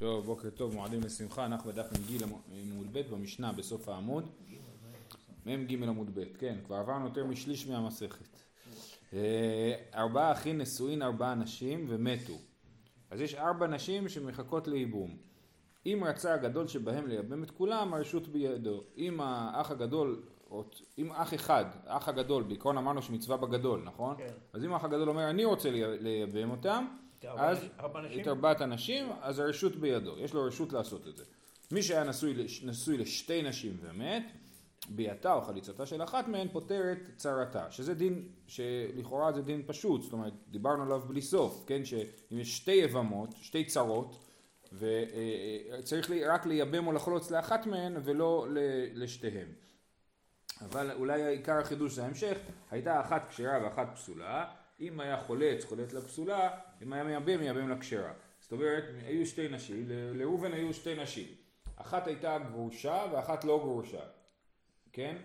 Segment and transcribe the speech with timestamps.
[0.00, 2.22] טוב, בוקר טוב, מועדים לשמחה, אנחנו בדף מ"ג
[2.72, 4.28] עמוד ב' במשנה בסוף העמוד.
[5.46, 8.40] מ"ג עמוד ב', כן, כבר עברנו יותר משליש מהמסכת.
[9.12, 12.32] אה, ארבעה אחים נשואין ארבעה נשים ומתו.
[13.10, 15.16] אז יש ארבע נשים שמחכות לייבום.
[15.86, 18.82] אם רצה הגדול שבהם לייבם את כולם, הרשות בידו.
[18.96, 20.22] אם האח הגדול,
[20.98, 24.16] אם אח אחד, האח הגדול, בעיקרון אמרנו שמצווה בגדול, נכון?
[24.16, 24.34] כן.
[24.52, 25.70] אז אם האח הגדול אומר אני רוצה
[26.00, 26.86] לייבם אותם,
[27.28, 27.66] אז
[28.20, 31.24] את ארבעת הנשים, אז הרשות בידו, יש לו רשות לעשות את זה.
[31.70, 34.22] מי שהיה נשוי, נשוי לשתי נשים ומת,
[34.88, 40.12] ביאתה או חליצתה של אחת מהן פותרת צרתה, שזה דין שלכאורה זה דין פשוט, זאת
[40.12, 44.24] אומרת דיברנו עליו בלי סוף, כן, שאם יש שתי יבמות, שתי צרות,
[44.72, 48.46] וצריך רק לייבם או לחלוץ לאחת מהן ולא
[48.94, 49.48] לשתיהן.
[50.60, 52.38] אבל אולי עיקר החידוש זה ההמשך,
[52.70, 54.46] הייתה אחת כשרה ואחת פסולה,
[54.80, 56.50] אם היה חולץ, חולץ לפסולה,
[56.82, 58.12] אם היה מייבם, מייבם לכשרה.
[58.40, 61.26] זאת אומרת, היו שתי נשים, לראובן היו שתי נשים.
[61.76, 64.02] אחת הייתה גרושה ואחת לא גרושה,
[64.92, 65.16] כן?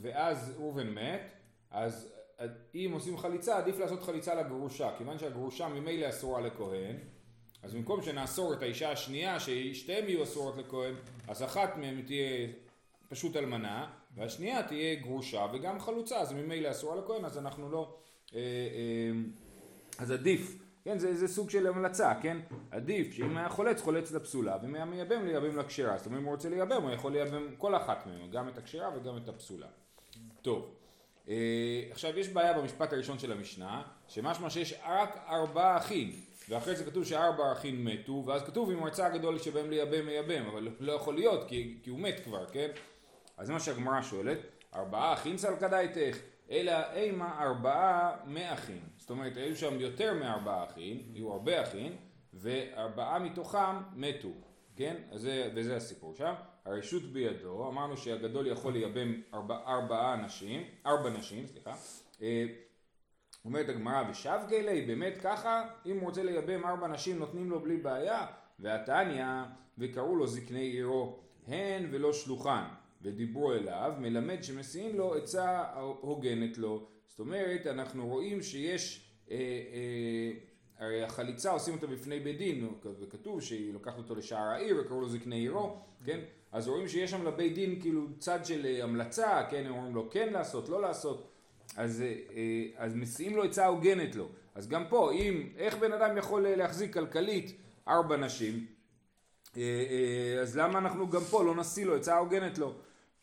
[0.00, 1.32] ואז ראובן מת,
[1.70, 2.12] אז
[2.74, 6.96] אם עושים חליצה, עדיף לעשות חליצה לגרושה, כיוון שהגרושה ממילא אסורה לכהן,
[7.62, 10.94] אז במקום שנאסור את האישה השנייה, ששתיהן יהיו אסורות לכהן,
[11.28, 12.48] אז אחת מהן תהיה
[13.08, 17.98] פשוט אלמנה, והשנייה תהיה גרושה וגם חלוצה, אז ממילא אסורה לכהן, אז אנחנו לא...
[18.34, 19.10] אה, אה,
[19.98, 22.38] אז עדיף, כן, זה, זה סוג של המלצה, כן?
[22.70, 25.98] עדיף שאם היה חולץ, חולץ לפסולה, ואם היה מייבם, לייבם לכשרה.
[25.98, 28.90] זאת אומרת, אם הוא רוצה לייבם, הוא יכול לייבם כל אחת מהן, גם את הכשרה
[28.96, 29.66] וגם את הפסולה.
[30.42, 30.74] טוב,
[31.28, 36.10] אה, עכשיו יש בעיה במשפט הראשון של המשנה, שמשמע שיש רק ארבעה אחים,
[36.48, 40.68] ואחרי זה כתוב שארבעה אחים מתו, ואז כתוב אם רצה הגדול שבהם לייבם, מייבם, אבל
[40.80, 42.68] לא יכול להיות, כי, כי הוא מת כבר, כן?
[43.36, 44.38] אז זה מה שהגמרא שואלת,
[44.74, 46.18] ארבעה אחים סלקדאיתך,
[46.50, 48.82] אלא אימה ארבעה מאחים.
[48.96, 51.96] זאת אומרת, היו שם יותר מארבעה אחים, היו הרבה אחים,
[52.34, 54.32] וארבעה מתוכם מתו,
[54.76, 54.96] כן?
[55.12, 56.34] זה, וזה הסיפור שם.
[56.64, 61.74] הרשות בידו, אמרנו שהגדול יכול לייבם ארבע, ארבעה נשים, ארבע נשים, סליחה.
[62.22, 62.44] אה,
[63.44, 65.68] אומרת הגמרא, ושבגי לי, באמת ככה?
[65.86, 68.26] אם הוא רוצה לייבם ארבע נשים נותנים לו בלי בעיה?
[68.58, 69.24] והתניא,
[69.78, 72.64] וקראו לו זקני עירו, הן ולא שלוחן.
[73.02, 75.64] ודיברו אליו, מלמד שמסיעים לו עצה
[76.00, 76.88] הוגנת לו.
[77.08, 80.32] זאת אומרת, אנחנו רואים שיש, אה, אה,
[80.78, 82.68] הרי החליצה עושים אותה בפני בית דין,
[83.00, 86.20] וכתוב שהיא לוקחת אותו לשער העיר וקראו לו זקני עירו, כן?
[86.52, 89.66] אז רואים שיש שם לבית דין כאילו צד של אה, המלצה, כן?
[89.66, 91.28] הם אומרים לו כן לעשות, לא לעשות.
[91.76, 94.28] אז, אה, אה, אז מסיעים לו עצה הוגנת לו.
[94.54, 97.56] אז גם פה, אם, איך בן אדם יכול להחזיק כלכלית
[97.88, 98.66] ארבע נשים,
[100.42, 102.74] אז למה אנחנו גם פה לא נשיא לו עצה הוגנת לו?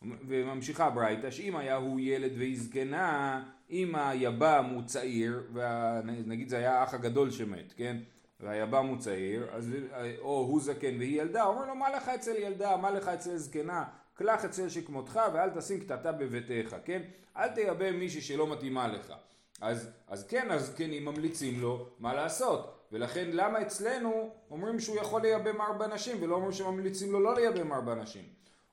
[0.02, 6.80] וממשיכה ברייתא, שאם היה הוא ילד והיא זקנה, אם היבם הוא צעיר, ונגיד זה היה
[6.80, 7.96] האח הגדול שמת, כן?
[8.40, 9.72] והיבם הוא צעיר, אז,
[10.18, 13.84] או הוא זקן והיא ילדה, אומר לו מה לך אצל ילדה, מה לך אצל זקנה,
[14.14, 17.02] קלח אצל שכמותך ואל תשים קטטה בביתך, כן?
[17.36, 19.12] אל תייבם מישהי שלא מתאימה לך.
[19.60, 22.72] אז, אז כן, הזקנים ממליצים לו מה לעשות.
[22.92, 27.72] ולכן למה אצלנו אומרים שהוא יכול לייבם ארבע נשים ולא אומרים שממליצים לו לא לייבם
[27.72, 28.24] ארבע נשים?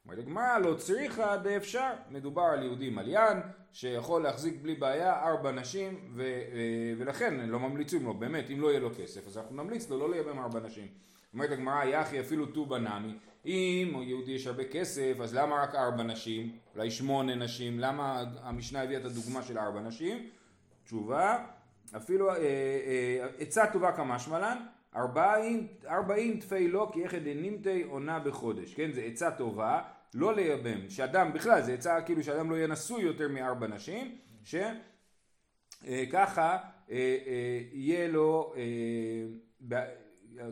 [0.06, 3.38] אומרת הגמרא לא צריכא דאפשר, מדובר על יהודי מליין
[3.72, 6.22] שיכול להחזיק בלי בעיה ארבע נשים ו,
[6.54, 6.58] ו,
[6.98, 10.12] ולכן לא ממליצים לו, באמת אם לא יהיה לו כסף אז אנחנו נמליץ לו לא
[10.12, 10.88] לייבם ארבע נשים.
[11.34, 13.14] אומרת הגמרא אי הכי אפילו טובא נמי,
[13.46, 18.82] אם יהודי יש הרבה כסף אז למה רק ארבע נשים, אולי שמונה נשים, למה המשנה
[18.82, 20.30] הביאה את הדוגמה של ארבע נשים?
[20.86, 21.46] תשובה,
[21.98, 24.58] אפילו אה, אה, עצה טובה כמשמע לן,
[24.96, 28.92] ארבעים, ארבעים תפי לא כי איך דנימתי עונה בחודש, כן?
[28.92, 29.82] זה עצה טובה,
[30.14, 34.74] לא לייבם, שאדם בכלל, זה עצה כאילו שאדם לא יהיה נשוי יותר מארבע נשים, שככה
[36.92, 38.54] אה, אה, יהיה לו,
[39.72, 39.86] אה,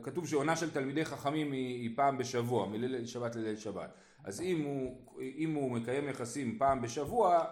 [0.03, 3.94] כתוב שעונה של תלמידי חכמים היא, היא פעם בשבוע, מליל שבת לליל שבת.
[4.24, 7.46] אז אם הוא, אם הוא מקיים יחסים פעם בשבוע,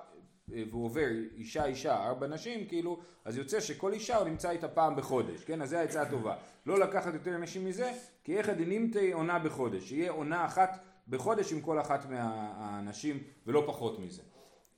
[0.52, 4.96] והוא עובר אישה אישה ארבע נשים כאילו אז יוצא שכל אישה הוא נמצא איתה פעם
[4.96, 5.62] בחודש כן?
[5.62, 6.36] אז זו העצה הטובה.
[6.66, 7.92] לא לקחת יותר נשים מזה
[8.24, 9.90] כי איך דנימתי עונה בחודש?
[9.90, 14.22] שיהיה עונה אחת בחודש עם כל אחת מהנשים ולא פחות מזה.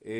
[0.04, 0.10] אמ,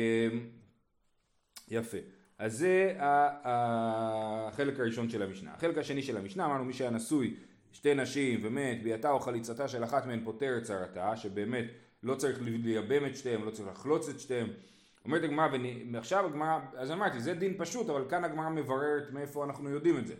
[1.67, 1.97] יפה.
[2.37, 5.53] אז זה החלק הראשון של המשנה.
[5.53, 7.35] החלק השני של המשנה אמרנו מי שהיה נשוי
[7.71, 11.65] שתי נשים ומת ביאתה או חליצתה של אחת מהן פותר את צרתה שבאמת
[12.03, 14.47] לא צריך לייבם את שתיהם לא צריך לחלוץ את שתיהם
[15.05, 15.47] אומרת הגמרא,
[15.93, 20.07] ועכשיו הגמרא, אז אמרתי, זה דין פשוט, אבל כאן הגמרא מבררת מאיפה אנחנו יודעים את
[20.07, 20.13] זה.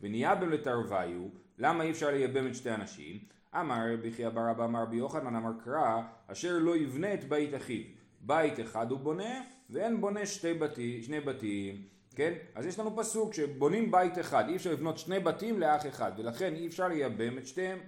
[0.00, 3.18] ונייבם לתרווייהו, למה אי אפשר לייבם את שתי הנשים?
[3.54, 7.54] אמר רבי חייא בר אבא אמר רבי יוחנן אמר קרא, אשר לא יבנה את בית
[7.54, 7.82] אחיו.
[8.20, 11.82] בית אחד הוא בונה, ואין בונה שתי בתי, שני בתים.
[12.14, 12.32] כן?
[12.54, 16.54] אז יש לנו פסוק שבונים בית אחד, אי אפשר לבנות שני בתים לאח אחד, ולכן
[16.54, 17.78] אי אפשר לייבם את שתיהם.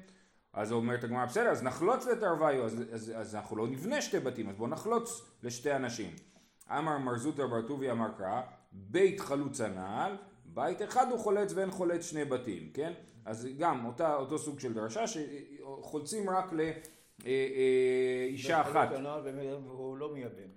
[0.53, 4.49] אז אומרת הגמרא, בסדר, אז נחלוץ לתרוויו, אז, אז, אז אנחנו לא נבנה שתי בתים,
[4.49, 6.11] אז בואו נחלוץ לשתי אנשים.
[6.79, 8.41] אמר מר זוטר בר טובי אמר קרא,
[8.73, 12.93] בית חלוץ הנעל, בית אחד הוא חולץ ואין חולץ שני בתים, כן?
[13.25, 18.89] אז גם אותה, אותו סוג של דרשה שחולצים רק לאישה אה, אחת.
[19.65, 20.51] והוא לא מייבם.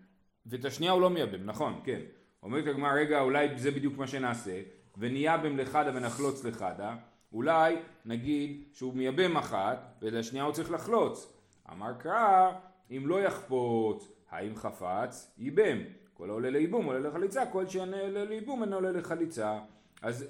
[0.46, 2.00] ואת השנייה הוא לא מייבם, נכון, כן.
[2.44, 4.62] אומרת הגמרא, רגע, אולי זה בדיוק מה שנעשה,
[4.98, 6.96] ונייבם לחדא ונחלוץ לחדא,
[7.34, 7.76] אולי
[8.06, 11.34] נגיד שהוא מייבם אחת, ולשנייה הוא צריך לחלוץ.
[11.72, 12.52] אמר קרא,
[12.92, 15.78] אם לא יחפוץ, הא אם חפץ, ייבם.
[16.14, 19.60] כל העולה לייבום עולה לחליצה, כל שאין עולה לייבום אינו עולה לחליצה.
[20.02, 20.26] אז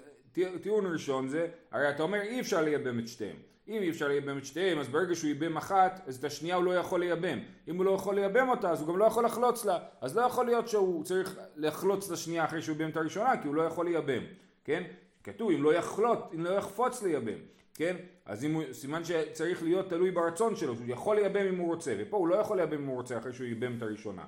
[0.61, 3.35] טיעון ראשון זה, הרי אתה אומר אי אפשר לייבם את שתיהם.
[3.67, 6.63] אם אי אפשר לייבם את שתיהם, אז ברגע שהוא ייבם אחת, אז את השנייה הוא
[6.63, 7.39] לא יכול לייבם.
[7.67, 9.79] אם הוא לא יכול לייבם אותה, אז הוא גם לא יכול לחלוץ לה.
[10.01, 13.47] אז לא יכול להיות שהוא צריך לחלוץ את השנייה אחרי שהוא ייבם את הראשונה, כי
[13.47, 14.23] הוא לא יכול לייבם.
[14.63, 14.83] כן?
[15.23, 17.37] כתוב אם לא יחלוץ, אם לא יחפוץ לייבם.
[17.73, 17.95] כן?
[18.25, 21.95] אז אם הוא, סימן שצריך להיות תלוי ברצון שלו, שהוא יכול לייבם אם הוא רוצה,
[21.99, 24.23] ופה הוא לא יכול לייבם אם הוא רוצה אחרי שהוא ייבם את הראשונה.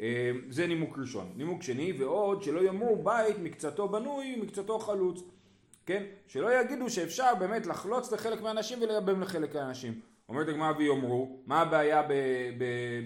[0.00, 1.32] אה, זה נימוק ראשון.
[1.36, 5.22] נימוק שני, ועוד שלא יאמרו בית מקצתו בנוי, מקצתו חלוץ.
[5.86, 6.02] כן?
[6.26, 10.00] שלא יגידו שאפשר באמת לחלוץ לחלק מהנשים ולייבם לחלק מהנשים.
[10.28, 12.02] אומרת הגמרא ויאמרו, מה הבעיה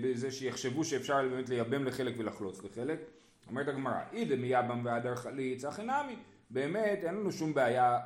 [0.03, 2.99] בזה שיחשבו שאפשר באמת לייבם לחלק ולחלוץ לחלק?
[3.49, 6.17] אומרת הגמרא, אידה מייבם והדר חליץ, הכי נמי.
[6.51, 7.99] באמת אין לנו שום בעיה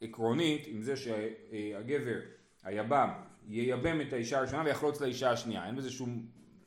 [0.00, 2.18] עקרונית עם זה שהגבר,
[2.64, 3.08] היבם,
[3.48, 5.66] ייבם את האישה הראשונה ויחלוץ לאישה השנייה.
[5.66, 6.26] אין בזה שום,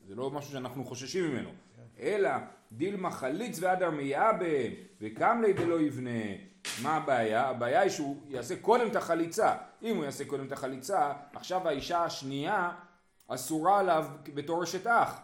[0.10, 1.50] זה לא משהו שאנחנו חוששים ממנו.
[2.00, 2.30] אלא
[2.72, 4.72] דילמה חליץ והדר מייבם
[5.02, 6.20] וקמלי דלא יבנה.
[6.82, 7.48] מה הבעיה?
[7.48, 9.56] הבעיה היא שהוא יעשה קודם את החליצה.
[9.84, 12.72] אם הוא יעשה קודם את החליצה, עכשיו האישה השנייה
[13.28, 15.20] אסורה עליו בתור אשת אח.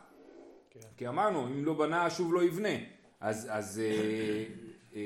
[0.71, 0.79] כן.
[0.97, 2.75] כי אמרנו, אם לא בנה שוב לא יבנה.
[3.19, 4.43] אז, אז, אה,
[4.95, 5.01] אה,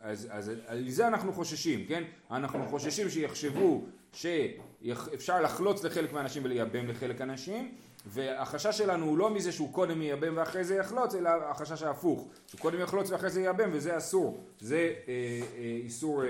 [0.00, 2.04] אז, אז על זה אנחנו חוששים, כן?
[2.30, 7.74] אנחנו חוששים שיחשבו שאפשר לחלוץ לחלק מהאנשים ולייבם לחלק מהאנשים,
[8.06, 12.60] והחשש שלנו הוא לא מזה שהוא קודם ייבם ואחרי זה יחלוץ, אלא החשש ההפוך, שהוא
[12.60, 15.12] קודם יחלוץ ואחרי זה ייבם וזה אסור, זה אה,
[15.58, 16.28] אה, איסור, אה,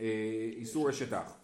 [0.00, 0.06] אה,
[0.56, 1.36] איסור אח.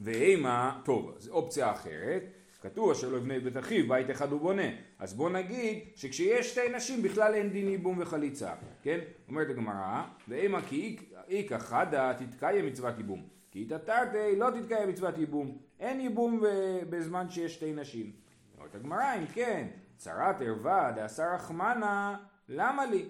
[0.00, 2.22] ואימה, טוב, זו אופציה אחרת,
[2.62, 4.68] כתוב אשר לא יבנה את בית אחיו, בית אחד הוא בונה.
[4.98, 8.52] אז בוא נגיד שכשיש שתי נשים בכלל אין דין ייבום וחליצה,
[8.82, 8.98] כן?
[9.28, 10.96] אומרת הגמרא, ואימה כי
[11.28, 13.22] איכא חדה תתקיים מצוות ייבום.
[13.50, 15.58] כי איתא תרתי לא תתקיים מצוות ייבום.
[15.80, 16.42] אין ייבום
[16.90, 18.22] בזמן שיש שתי נשים.
[18.62, 19.66] אומרת הגמרא, אם כן,
[19.96, 22.16] צרת ערווה דעשר רחמנה,
[22.48, 23.08] למה לי?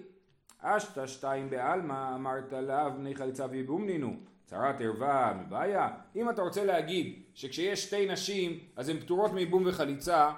[0.59, 4.15] אשתא שתיים בעלמא אמרת לה בני חליצה וייבום נינו.
[4.45, 5.89] צרת ערווה מבעיה.
[6.15, 10.31] אם אתה רוצה להגיד שכשיש שתי נשים אז הן פטורות מייבום וחליצה,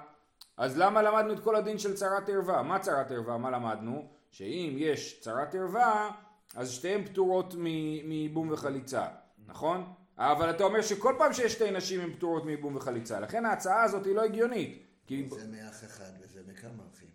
[0.56, 2.62] אז למה למדנו את כל הדין של צרת ערווה?
[2.62, 3.38] מה צרת ערווה?
[3.38, 4.08] מה למדנו?
[4.30, 6.10] שאם יש צרת ערווה,
[6.56, 7.54] אז שתיהן פטורות
[8.04, 9.06] מייבום וחליצה,
[9.46, 9.92] נכון?
[10.18, 14.06] אבל אתה אומר שכל פעם שיש שתי נשים הן פטורות מייבום וחליצה, לכן ההצעה הזאת
[14.06, 14.85] היא לא הגיונית.
[15.06, 15.28] כי...
[15.28, 17.08] זה מאח אחד וזה מכמה אחים.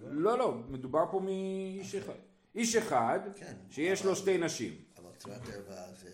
[0.00, 2.12] לא, לא, מדובר פה מאיש אחד.
[2.54, 4.74] איש אחד, כן, שיש לו שתי נשים.
[4.98, 6.10] אבל צרת ערווה זה...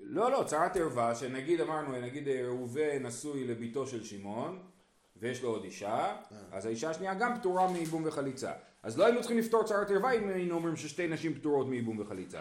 [0.00, 4.62] לא, לא, צרת ערווה, שנגיד אמרנו, נגיד ראובן נשוי לביתו של שמעון,
[5.16, 6.16] ויש לו עוד אישה, אה.
[6.52, 8.52] אז האישה השנייה גם פטורה מייבום וחליצה.
[8.82, 12.40] אז לא היינו צריכים לפתור צרת ערווה אם היינו אומרים ששתי נשים פטורות מייבום וחליצה.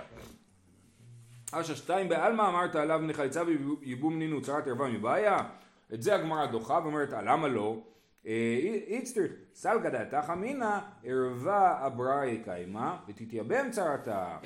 [1.51, 5.37] אשר שתיים בעלמא אמרת עליו מחליצה וייבום נינו צרת ערווה מבעיה?
[5.93, 7.77] את זה הגמרא דוחה ואומרת למה לא?
[8.87, 14.37] איצטריך סלגא דעתך אמינא ערווה אבראי קיימה ותתייבם צרתה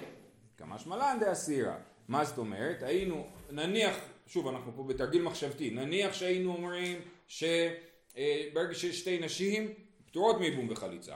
[0.58, 2.84] כמה שמלן דאסירה מה זאת אומרת?
[2.84, 3.96] היינו נניח
[4.28, 6.98] שוב אנחנו פה בתרגיל מחשבתי נניח שהיינו אומרים
[7.28, 9.74] שברגע שיש שתי נשים
[10.06, 11.16] פטורות מייבום וחליצה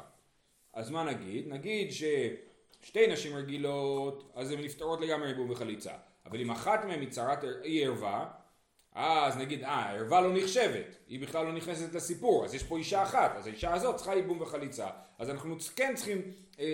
[0.74, 1.48] אז מה נגיד?
[1.48, 5.94] נגיד ששתי נשים רגילות אז הן נפטרות לגמרי מייבום וחליצה
[6.26, 8.32] אבל אם אחת מהן היא צרת היא ערווה
[8.96, 13.04] אז נגיד, אה, הערווה לא נחשבת, היא בכלל לא נכנסת לסיפור, אז יש פה אישה
[13.04, 14.88] אחת, אז האישה הזאת צריכה ייבום וחליצה.
[15.20, 16.24] אז אנחנו כן צריכים אה,
[16.60, 16.66] אה,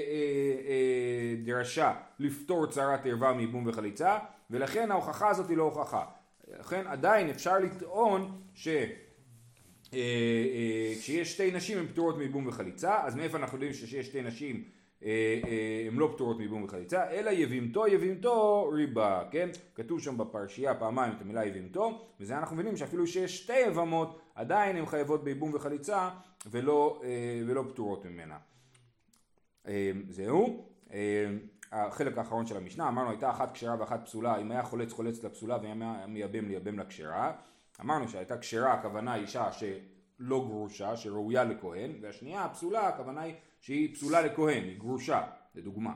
[0.67, 4.17] אה, דרשה לפתור צרת ערווה מייבום וחליצה,
[4.49, 6.05] ולכן ההוכחה הזאת היא לא הוכחה.
[6.59, 8.67] לכן עדיין אפשר לטעון ש...
[9.93, 14.21] אה, אה, כשיש שתי נשים הן פטורות מייבום וחליצה, אז מאיפה אנחנו יודעים שיש שתי
[14.21, 14.63] נשים
[15.01, 19.49] הן לא פטורות מייבום וחליצה, אלא יבמתו יבמתו ריבה, כן?
[19.75, 24.75] כתוב שם בפרשייה פעמיים את המילה יבמתו, וזה אנחנו מבינים שאפילו שיש שתי יבמות, עדיין
[24.75, 26.09] הן חייבות בייבום וחליצה
[26.45, 28.37] ולא, אה, ולא פטורות ממנה.
[30.09, 30.65] זהו.
[31.71, 35.57] החלק האחרון של המשנה, אמרנו הייתה אחת כשרה ואחת פסולה, אם היה חולץ חולץ לפסולה
[35.61, 37.33] ואם היה מייבם לייבם לכשרה.
[37.81, 44.21] אמרנו שהייתה כשרה הכוונה אישה שלא גרושה, שראויה לכהן, והשנייה הפסולה הכוונה היא שהיא פסולה
[44.21, 45.21] לכהן, היא גרושה,
[45.55, 45.93] לדוגמה.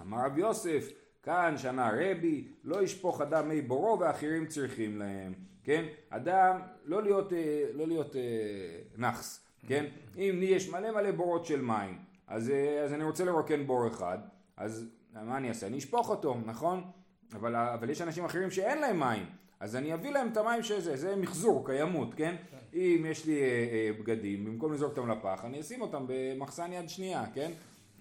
[0.00, 0.88] אמר רב יוסף,
[1.22, 5.32] כאן שנה רבי, לא ישפוך אדם מי בורו ואחרים צריכים להם,
[5.64, 5.84] כן?
[6.08, 8.22] אדם, לא להיות, אה, לא להיות אה,
[8.96, 9.84] נאחס, כן?
[10.16, 14.18] אם יש מלא מלא בורות של מים, אז, אה, אז אני רוצה לרוקן בור אחד,
[14.56, 15.66] אז מה אני אעשה?
[15.66, 16.90] אני אשפוך אותו, נכון?
[17.32, 19.26] אבל, אבל יש אנשים אחרים שאין להם מים,
[19.60, 22.36] אז אני אביא להם את המים שזה, זה מחזור, קיימות, כן?
[22.74, 26.88] אם יש לי אה, אה, בגדים, במקום לזרוק אותם לפח, אני אשים אותם במחסן יד
[26.88, 27.52] שנייה, כן?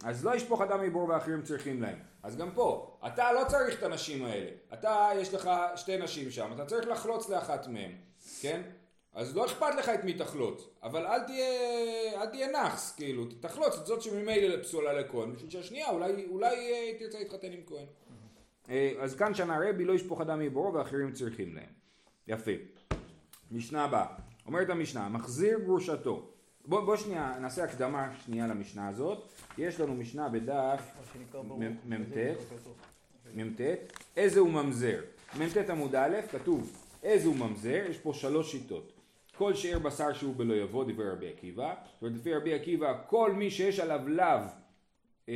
[0.03, 1.97] אז לא ישפוך אדם מבור ואחרים צריכים להם.
[2.24, 4.50] אז גם פה, אתה לא צריך את הנשים האלה.
[4.74, 7.91] אתה, יש לך שתי נשים שם, אתה צריך לחלוץ לאחת מהן,
[8.41, 8.62] כן?
[9.13, 13.77] אז לא אכפת לך את מי תחלוץ, אבל אל תהיה, אל תהיה נאחס, כאילו, תחלוץ
[13.79, 17.86] את זאת שממילא פסולה לכהן, בשביל שהשנייה אולי, אולי אה, תרצה להתחתן עם כהן.
[19.00, 21.69] אז כאן שנה רבי לא ישפוך אדם מבורו ואחרים צריכים להם.
[22.27, 22.51] יפה.
[23.51, 24.26] משנה הבאה.
[24.47, 26.25] אומרת המשנה, מחזיר גרושתו.
[26.65, 29.27] בוא, בוא שנייה נעשה הקדמה שנייה למשנה הזאת.
[29.57, 30.81] יש לנו משנה בדף
[31.85, 32.17] מ"ט,
[33.35, 33.61] מ"ט,
[34.17, 35.01] איזה הוא ממזר.
[35.39, 36.71] מ"ט עמוד א', כתוב
[37.03, 38.91] איזה הוא ממזר, יש פה שלוש שיטות.
[39.37, 43.79] כל שאר בשר שהוא בלא יבוא, דברי רבי עקיבא, ולפי רבי עקיבא, כל מי שיש
[43.79, 44.25] עליו לאו,
[45.29, 45.33] אה,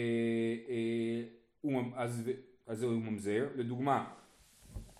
[1.63, 2.31] אה, אז,
[2.67, 3.47] אז הוא ממזר.
[3.55, 4.05] לדוגמה,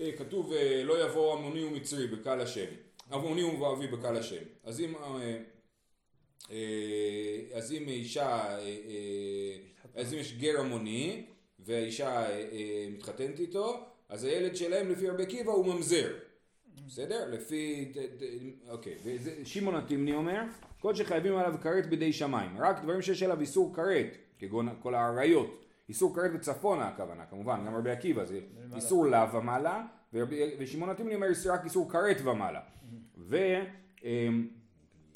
[0.01, 2.65] אה, כתוב אה, לא יבוא עמוני ומצרי בקהל השם,
[3.11, 4.43] עמוני ומואבי בקהל השם.
[4.63, 5.37] אז אם אה,
[6.51, 9.57] אה, אז אם אישה, אה,
[9.95, 11.25] אז אם יש גר המוני
[11.59, 12.25] והאישה
[12.91, 16.13] מתחתנת איתו, אז הילד שלהם לפי רבי עקיבא הוא ממזר.
[16.87, 17.29] בסדר?
[17.29, 17.91] לפי...
[18.69, 18.97] אוקיי.
[19.43, 20.41] שמעון התמני אומר,
[20.79, 22.57] כל שחייבים עליו כרת בידי שמיים.
[22.57, 25.65] רק דברים שיש עליו איסור כרת, כגון כל האריות.
[25.89, 28.39] איסור כרת וצפונה הכוונה, כמובן, גם רבי עקיבא זה
[28.75, 29.85] איסור לאו ומעלה,
[30.59, 32.59] ושמעון התמני אומר רק איסור כרת ומעלה.
[33.21, 33.37] ו...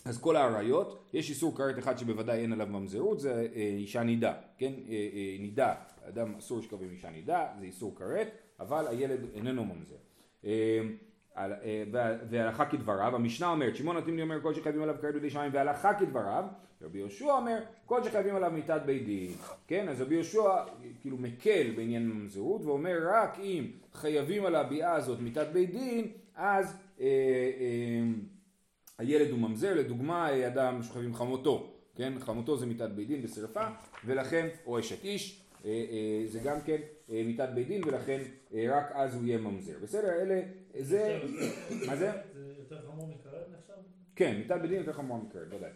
[0.06, 4.34] אז כל האריות, יש איסור כרת אחד שבוודאי אין עליו ממזרות, זה אה, אישה נידה,
[4.58, 4.72] כן?
[4.90, 5.74] אה, אה, נידה,
[6.10, 8.28] אדם אסור לשכב עם אישה נידה, זה איסור כרת,
[8.60, 9.96] אבל הילד איננו ממזר.
[12.30, 16.46] והלכה כדבריו, המשנה אומרת, שמעון נתימני אומר כל שחייבים עליו כרת בידי שמיים והלכה כדבריו,
[16.82, 19.32] רבי יהושע אומר כל שחייבים עליו מיתת בית דין,
[19.68, 19.90] כן?
[19.90, 20.64] אז רבי יהושע
[21.02, 26.78] כאילו מקל בעניין ממזרות ואומר רק אם חייבים על הביאה הזאת מיתת בית דין, אז
[28.98, 32.14] הילד הוא ממזר, לדוגמה אדם שוכב עם חמותו, כן?
[32.20, 33.68] חמותו זה מיתת בית דין בשרפה,
[34.06, 36.78] ולכן, או אשת איש, אה, אה, זה גם כן
[37.10, 38.22] אה, מיתת בית דין, ולכן
[38.70, 39.74] רק אז הוא יהיה ממזר.
[39.82, 40.10] בסדר?
[40.10, 40.42] אלה,
[40.80, 41.20] זה...
[41.88, 42.12] מה זה?
[42.34, 43.74] זה יותר חמור מכרת נחשב?
[44.16, 45.72] כן, מיתת בית דין יותר חמור מכרת, ודאי.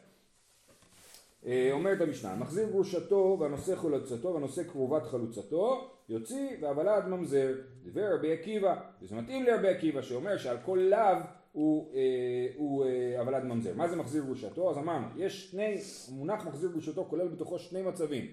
[1.71, 7.55] אומרת המשנה, מחזיר גרושתו והנושא חלוצתו והנושא קרובת חלוצתו, יוציא והוולד ממזר.
[7.83, 11.17] דבר רבי עקיבא, וזה מתאים לרבי עקיבא שאומר שעל כל לאו
[11.51, 13.73] הוא, אה, הוא אה, הוולד ממזר.
[13.75, 14.71] מה זה מחזיר גרושתו?
[14.71, 15.75] אז אמרנו, יש שני,
[16.07, 18.25] המונח מחזיר גרושתו כולל בתוכו שני מצבים.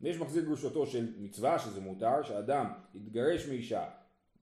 [0.00, 3.84] יש מחזיר גרושתו של מצווה, שזה מותר, שאדם יתגרש מאישה,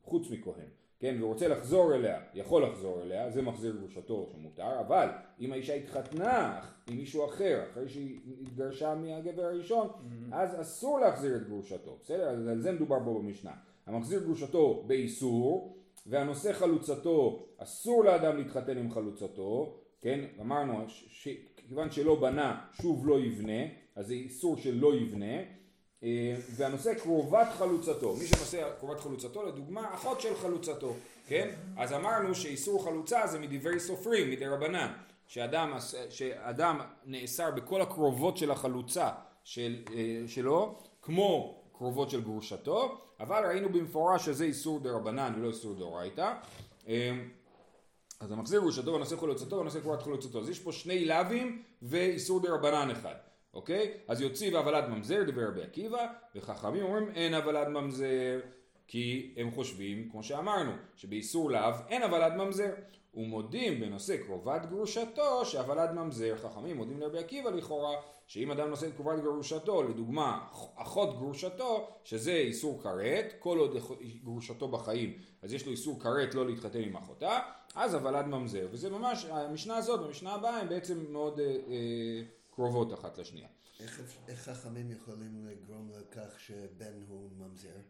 [0.03, 0.69] חוץ מכהן,
[1.03, 5.09] כן, ורוצה לחזור אליה, יכול לחזור אליה, זה מחזיר גרושתו שמותר, אבל
[5.41, 10.35] אם האישה התחתנה עם מישהו אחר, אחרי שהיא התגרשה מהגבר הראשון, mm-hmm.
[10.35, 12.29] אז אסור להחזיר את גרושתו, בסדר?
[12.29, 13.53] אז על זה מדובר פה במשנה.
[13.87, 20.85] המחזיר גרושתו באיסור, והנושא חלוצתו, אסור לאדם להתחתן עם חלוצתו, כן, אמרנו,
[21.69, 23.63] כיוון שלא בנה, שוב לא יבנה,
[23.97, 25.45] אז זה איסור שלא יבנה, אה,
[26.57, 30.95] והנושא קרובת חלוצתו, מי שנושא קרובת חלוצתו, לדוגמה, אחות של חלוצתו,
[31.27, 31.49] כן?
[31.77, 34.93] אז אמרנו שאיסור חלוצה זה מדברי סופרים, מדי רבנן,
[35.27, 35.77] שאדם,
[36.11, 39.11] שאדם נאסר בכל הקרובות של החלוצה
[39.45, 45.49] של, אה, שלו, כמו קרובות של גרושתו, אבל ראינו במפורש שזה איסור דה רבנן ולא
[45.49, 46.35] איסור דאורייתא.
[46.87, 47.29] אמ,
[48.21, 50.41] אז המחזיר גרושתו ונושא חולצתו ונושא קבורת חולצתו.
[50.41, 53.15] אז יש פה שני לאווים ואיסור דה רבנן אחד.
[53.55, 53.95] אוקיי?
[54.09, 58.41] אז יוציא והוולד ממזר, דבר רבי עקיבא, וחכמים אומרים אין הוולד ממזר,
[58.87, 62.71] כי הם חושבים, כמו שאמרנו, שבאיסור לאו אין הוולד ממזר.
[63.15, 66.37] ומודים בנושא קרובת גרושתו שהוולד ממזר.
[66.37, 72.33] חכמים מודים לרבי עקיבא לכאורה שאם אדם נושא את קרובת גרושתו, לדוגמה אחות גרושתו, שזה
[72.33, 73.77] איסור כרת, כל עוד
[74.25, 77.39] גרושתו בחיים, אז יש לו איסור כרת לא להתחתן עם אחותה,
[77.75, 78.67] אז הוולד ממזר.
[78.71, 82.23] וזה ממש, המשנה הזאת והמשנה הבאה הן בעצם מאוד אה, אה,
[82.55, 83.49] קרובות אחת לשנייה.
[84.29, 87.81] איך חכמים יכולים לגרום לכך שבן הוא ממזר?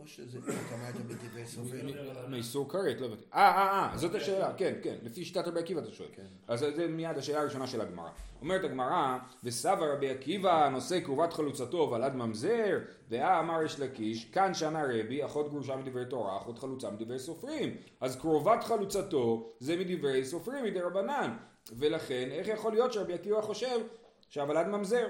[0.00, 1.86] או שזה, אתה אמרת בדברי סופרים.
[2.28, 3.24] מאיסור כרת, לא הבנתי.
[3.34, 6.08] אה, אה, אה, זאת השאלה, כן, כן, לפי שיטת רבי עקיבא אתה שואל.
[6.12, 6.26] כן.
[6.48, 8.10] אז זה מיד השאלה הראשונה של הגמרא.
[8.40, 14.54] אומרת הגמרא, וסבא רבי עקיבא נושא קרובת חלוצתו ולד ממזר, דאה אמר יש לקיש, כאן
[14.54, 17.76] שנה רבי, אחות גרושה מדברי תורה, אחות חלוצה מדברי סופרים.
[18.00, 21.36] אז קרובת חלוצתו זה מדברי סופרים, מדי רבנן.
[21.76, 23.80] ולכן, איך יכול להיות שרבי עקיבא חושב
[24.28, 25.06] שהוולד ממזר?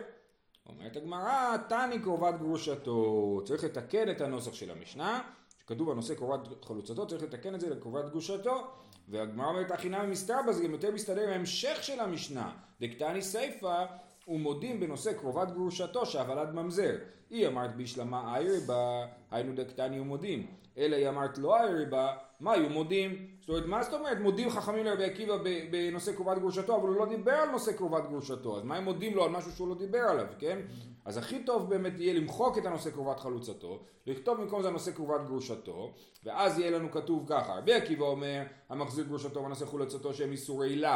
[0.66, 3.40] אומרת הגמרא, תני קרובת גרושתו.
[3.44, 5.20] צריך לתקן את הנוסח של המשנה,
[5.58, 8.66] שכתוב בנושא קרובת חלוצתו, צריך לתקן את זה לקרובת גרושתו.
[9.08, 12.52] והגמרא אומרת, הכי נמי מסתרבה, זה גם יותר מסתדר עם ההמשך של המשנה.
[12.80, 13.84] דקתני סיפא,
[14.28, 16.96] ומודים בנושא קרובת גרושתו שהוולד ממזר.
[17.30, 20.46] היא אמרת בישלמה איירי בה, היינו דקתני ומודים.
[20.78, 23.26] אלא היא אמרת לא איירי בה, מה היו מודים?
[23.40, 25.34] זאת אומרת, מה זאת אומרת מודים חכמים לרבי עקיבא
[25.70, 29.16] בנושא קרובת גרושתו, אבל הוא לא דיבר על נושא קרובת גרושתו, אז מה הם מודים
[29.16, 30.58] לו על משהו שהוא לא דיבר עליו, כן?
[31.04, 35.26] אז הכי טוב באמת יהיה למחוק את הנושא קרובת חלוצתו, לכתוב במקום זה הנושא קרובת
[35.26, 35.92] גרושתו,
[36.24, 40.90] ואז יהיה לנו כתוב ככה, רבי עקיבא אומר, המחזיר גרושתו והנושא חולצתו שהם איסורי לאו,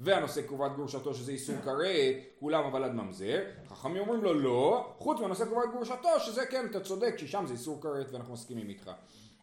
[0.00, 5.20] והנושא קרובת גרושתו שזה איסור כרת, כולם אבל עד ממזר, חכמים אומרים לו לא, חוץ
[5.20, 8.90] מהנושא קרובת גרושתו, שזה כן, אתה צודק, ששם זה איסור כרת ואנחנו מסכימים איתך,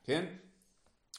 [0.03, 0.25] כן?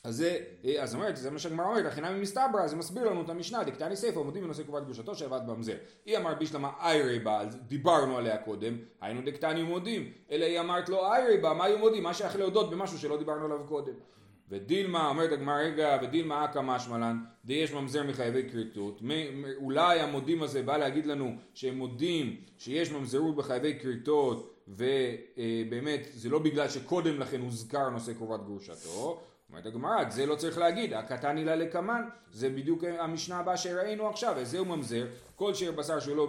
[0.06, 0.38] אז זה,
[0.80, 4.20] אז אומרת, זה מה שהגמרא אומרת, החינם מסתברא, זה מסביר לנו את המשנה, דקתני סייפה,
[4.20, 5.76] עומדים בנושא קרובת גרושתו שעבד במזר.
[6.06, 10.88] היא אמרת בישלמה איירי בה, אז דיברנו עליה קודם, היינו דקתני ומודים, אלא היא אמרת
[10.88, 12.02] לו איירי בה, מה היו מודים?
[12.02, 13.92] מה שייך להודות במשהו שלא דיברנו עליו קודם.
[14.50, 19.00] ודילמה, אומרת הגמרא רגע, ודילמה אכא משמלן, דיש ממזר מחייבי כריתות.
[19.56, 26.38] אולי המודים הזה בא להגיד לנו שהם מודים שיש ממזרות בחייבי כריתות, ובאמת זה לא
[26.38, 29.20] בגלל שקודם לכן הוזכר נושא קרובת גרושתו.
[29.50, 34.08] אומרת הגמרא, את זה לא צריך להגיד, הקטן הילה לקמן, זה בדיוק המשנה הבאה שראינו
[34.08, 36.28] עכשיו, וזהו ממזר, כל שיר בשר שהוא לא,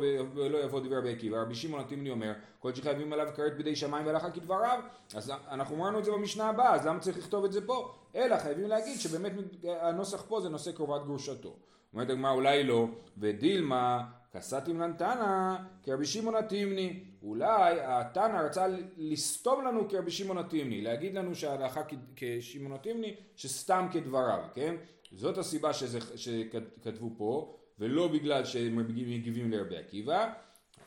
[0.50, 4.32] לא יבוא דבר בעקיבא, רבי שמעון התימני אומר, כל שחייבים עליו כרת בידי שמיים והלכה
[4.32, 4.80] כדבריו,
[5.16, 7.94] אז אנחנו אמרנו את זה במשנה הבאה, אז למה צריך לכתוב את זה פה?
[8.16, 9.32] אלא חייבים להגיד שבאמת
[9.64, 11.56] הנוסח פה זה נושא קרובת גרושתו.
[11.94, 18.68] אומרת הגמרא, אולי לא, ודילמה, כסתים לנתנא, כרבי שמעון התימני, אולי התנא רצה
[18.98, 21.82] לסתום לנו כרבי שמעון התימני, להגיד לנו שההלכה
[22.16, 24.76] כשמעון התימני, שסתם כדבריו, כן?
[25.12, 30.34] זאת הסיבה שזה, שכתבו פה, ולא בגלל שהם מגיבים לרבי עקיבא.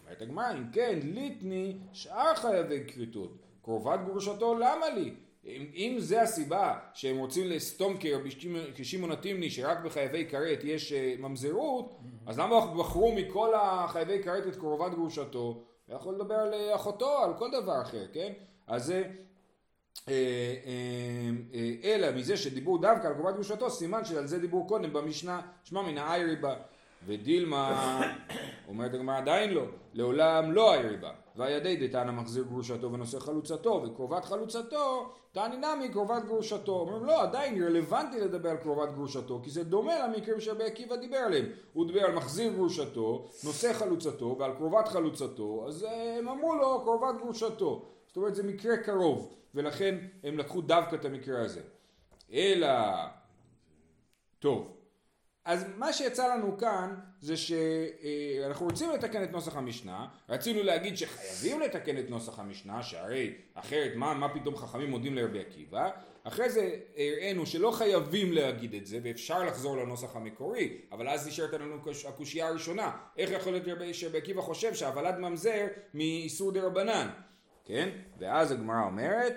[0.04, 5.14] אומרת הגמרא, אם כן, ליטני שאר חייבי כריתות, קרובת גרושתו, למה לי?
[5.56, 7.96] אם, אם זה הסיבה שהם רוצים לסתום
[8.74, 14.56] כשמעון התימני שרק בחייבי כרת יש אה, ממזרות, אז למה בחרו מכל החייבי כרת את
[14.56, 15.64] קרובת גרושתו?
[15.88, 18.32] יכול לדבר על אה, אחותו, על כל דבר אחר, כן?
[18.66, 19.04] אז זה...
[20.08, 20.14] אה,
[21.84, 25.98] אלא מזה שדיברו דווקא על קרובת גרושתו, סימן שעל זה דיברו קודם במשנה, שמע מן
[25.98, 26.36] האיירי.
[27.06, 28.00] ודילמה,
[28.68, 31.12] אומרת הגמרא עדיין לא, לעולם לא האיירי בה.
[31.36, 36.72] והידי דתנא מחזיר גרושתו ונושא חלוצתו, וקרובת חלוצתו, תעני נמי קרובת גרושתו.
[36.72, 41.16] אומרים לא, עדיין רלוונטי לדבר על קרובת גרושתו, כי זה דומה למקרים שרבי עקיבא דיבר
[41.16, 41.46] עליהם.
[41.72, 46.80] הוא דיבר על מחזיר גרושתו, נושא חלוצתו, ועל קרובת חלוצתו, אז אה, הם אמרו לו
[46.82, 47.84] קרובת גרושתו.
[48.06, 51.60] זאת אומרת זה מקרה קרוב, ולכן הם לקחו דווקא את המקרה הזה.
[52.32, 52.68] אלא,
[54.38, 54.79] טוב,
[55.44, 61.60] אז מה שיצא לנו כאן זה שאנחנו רוצים לתקן את נוסח המשנה, רצינו להגיד שחייבים
[61.60, 65.90] לתקן את נוסח המשנה, שהרי אחרת מה, מה פתאום חכמים מודים לרבי עקיבא,
[66.24, 71.52] אחרי זה הראינו שלא חייבים להגיד את זה ואפשר לחזור לנוסח המקורי, אבל אז נשארת
[71.52, 76.62] לנו הקוש- הקושייה הראשונה, איך יכול להיות רבי- שרבי עקיבא חושב שהוולד ממזר מאיסור דה
[76.62, 77.08] רבנן,
[77.64, 77.88] כן?
[78.18, 79.34] ואז הגמרא אומרת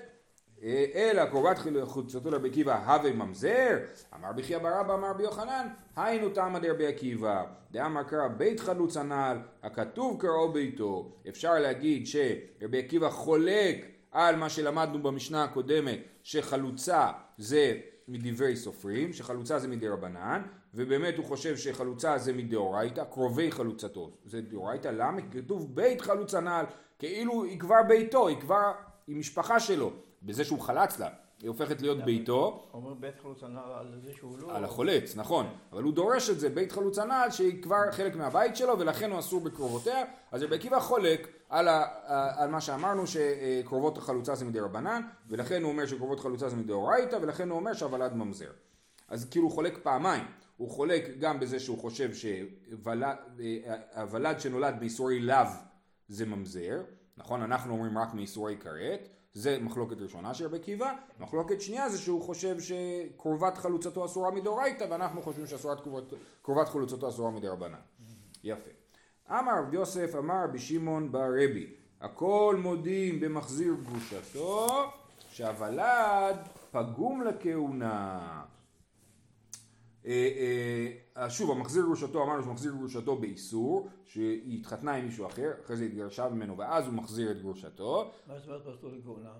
[0.95, 3.77] אלא קרובת חוצתו לרבי עקיבא הווה ממזר,
[4.15, 9.37] אמר בחייא ברבא אמר רבי יוחנן, היינו תמא דרבי עקיבא, דאמר קרא בית חלוץ הנ"ל,
[9.63, 11.11] הכתוב קראו ביתו.
[11.29, 19.59] אפשר להגיד שרבי עקיבא חולק על מה שלמדנו במשנה הקודמת, שחלוצה זה מדברי סופרים, שחלוצה
[19.59, 20.41] זה מדרבנן,
[20.73, 24.11] ובאמת הוא חושב שחלוצה זה מדאורייתא, קרובי חלוצתו.
[24.25, 25.21] זה דאורייתא, למה?
[25.31, 26.65] כתוב בית חלוץ הנ"ל,
[26.99, 28.71] כאילו היא כבר ביתו, היא כבר,
[29.07, 29.93] היא משפחה שלו.
[30.23, 31.09] בזה שהוא חלץ לה,
[31.41, 34.55] היא הופכת להיות ביתו, אומר בית חלוץ הנער על זה שהוא לא...
[34.55, 38.55] על החולץ, נכון, אבל הוא דורש את זה, בית חלוץ הנעל, שהיא כבר חלק מהבית
[38.55, 41.85] שלו ולכן הוא אסור בקרובותיה, אז רבי עקיבא חולק על, ה,
[42.43, 47.17] על מה שאמרנו שקרובות החלוצה זה מדי רבנן, ולכן הוא אומר שקרובות חלוצה זה מדאורייתא,
[47.21, 48.51] ולכן הוא אומר שהוולד ממזר.
[49.07, 50.23] אז כאילו הוא חולק פעמיים,
[50.57, 52.09] הוא חולק גם בזה שהוא חושב
[53.33, 55.47] שהוולד שנולד מאיסורי לאו
[56.07, 56.81] זה ממזר,
[57.17, 61.97] נכון, אנחנו אומרים רק מאיסורי כרת, זה מחלוקת ראשונה של רבי עקיבא, מחלוקת שנייה זה
[61.97, 67.79] שהוא חושב שקרובת חלוצתו אסורה מדאורייתא ואנחנו חושבים שקרובת קרובת חלוצתו אסורה מדרבנן.
[68.43, 68.69] יפה.
[69.29, 74.67] אמר רב יוסף אמר רבי שמעון בר רבי הכל מודים במחזיר גרושתו
[75.29, 76.37] שהוולד
[76.71, 78.43] פגום לכהונה.
[81.17, 85.85] אה, שוב המחזיר גרושתו אמרנו שמחזיר גרושתו באיסור שהיא התחתנה עם מישהו אחר אחרי זה
[85.85, 88.11] התגרשה ממנו ואז הוא מחזיר את גרושתו?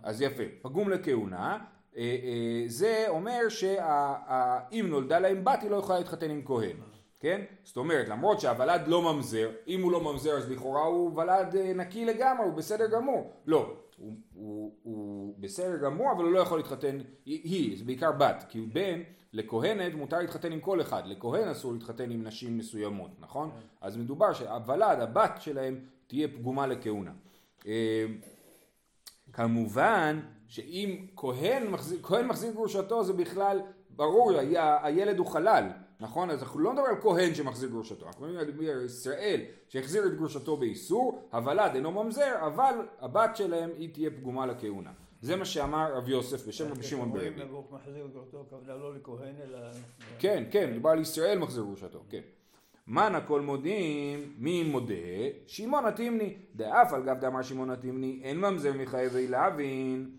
[0.04, 1.58] אז יפה, פגום לכהונה,
[1.98, 6.78] אה, אה, זה אומר שאם נולדה להם בת היא לא יכולה להתחתן עם כהן,
[7.20, 7.42] כן?
[7.64, 12.06] זאת אומרת, למרות שהוולד לא ממזר, אם הוא לא ממזר אז לכאורה הוא ולד נקי
[12.06, 13.34] לגמרי, הוא בסדר גמור.
[13.46, 18.46] לא, הוא, הוא, הוא בסדר גמור אבל הוא לא יכול להתחתן, היא, זה בעיקר בת,
[18.50, 19.02] כי הוא בן
[19.34, 23.50] לכהנת מותר להתחתן עם כל אחד, לכהן אסור להתחתן עם נשים מסוימות, נכון?
[23.82, 27.12] אז מדובר שהוולד, הבת שלהם, תהיה פגומה לכהונה.
[27.68, 28.06] אה,
[29.34, 35.70] כמובן שאם כהן מחזיר, כהן מחזיר גרושתו זה בכלל ברור, ה- הילד הוא חלל,
[36.00, 36.30] נכון?
[36.30, 40.58] אז אנחנו לא מדברים על כהן שמחזיר גרושתו, אנחנו מדברים על ישראל שהחזיר את גרושתו
[40.58, 44.92] באיסור, הוולד אינו ממזר, אבל הבת שלהם היא תהיה פגומה לכהונה.
[45.24, 47.30] זה מה שאמר רב יוסף בשם רבי שמעון ברבי.
[47.72, 49.60] מחזיר גרותו, הכוונה לא לכהן אלא...
[50.20, 52.22] כן, כן, מדובר על ישראל מחזיר גרושתו, כן.
[52.88, 54.94] מן הכל מודים, מי מודה?
[55.48, 56.36] שמעון התימני.
[56.56, 60.10] דאף על גב דאמר שמעון התימני, אין ממזר מחייבי להבין.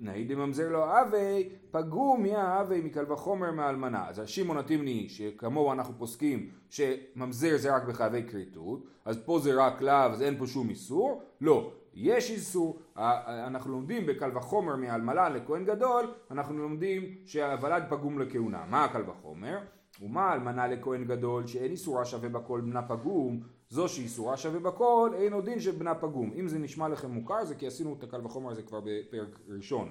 [0.00, 4.08] נהי דממזר לא אבי, פגום יא אבי מקל וחומר מאלמנה.
[4.08, 9.82] אז שמעון התימני, שכמוהו אנחנו פוסקים שממזר זה רק בחייבי כריתות, אז פה זה רק
[9.82, 11.22] לאו, אז אין פה שום איסור.
[11.40, 18.64] לא, יש איסור, אנחנו לומדים בקל וחומר מאלמנה לכהן גדול, אנחנו לומדים שהוולד פגום לכהונה.
[18.70, 19.58] מה הקל וחומר?
[20.02, 25.32] ומה אלמנה לכהן גדול שאין איסורה שווה בכל בנה פגום, זו שאיסורה שווה בכל, אין
[25.32, 26.32] עוד דין של בנה פגום.
[26.40, 29.88] אם זה נשמע לכם מוכר זה כי עשינו את הקל וחומר הזה כבר בפרק ראשון.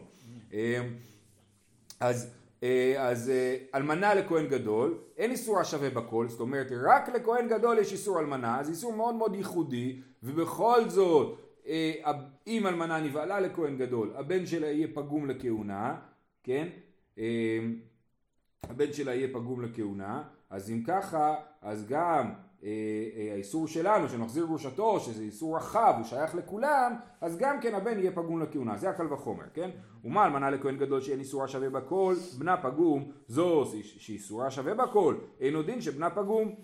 [0.53, 0.87] אה,
[1.99, 2.33] אז,
[2.63, 7.79] אה, אז אה, אלמנה לכהן גדול, אין איסור השווה בכל, זאת אומרת רק לכהן גדול
[7.79, 11.39] יש איסור אלמנה, זה איסור מאוד מאוד ייחודי, ובכל זאת
[12.47, 15.95] אם אלמנה נבהלה לכהן גדול, הבן שלה יהיה פגום לכהונה,
[16.43, 16.67] כן?
[17.17, 17.59] אה,
[18.63, 22.69] הבן שלה יהיה פגום לכהונה, אז אם ככה, אז גם אה,
[23.15, 27.99] אה, האיסור שלנו שמחזיר גרושתו, שזה איסור רחב, הוא שייך לכולם, אז גם כן הבן
[27.99, 29.69] יהיה פגום לכהונה, זה הקל וחומר, כן?
[30.03, 35.55] ומה אלמנה לכהן גדול שאין איסורה שווה בכל, בנה פגום, זו שאיסורה שווה בכל, אין
[35.55, 36.55] עוד דין שבנה פגום.